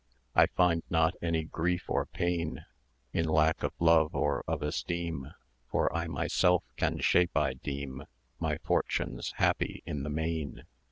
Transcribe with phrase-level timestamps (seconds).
[0.33, 2.65] I find not any grief or pain
[3.13, 5.29] In lack of love or of esteem;
[5.69, 8.05] For I myself can shape, I deem,
[8.39, 10.63] My fortunes happy in the main.